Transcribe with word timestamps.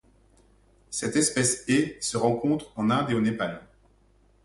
Cette 0.89 1.15
espèce 1.15 1.63
est 1.69 2.01
se 2.01 2.17
rencontre 2.17 2.71
en 2.75 2.89
Inde 2.89 3.11
et 3.11 3.13
au 3.13 3.21
Népal. 3.21 3.61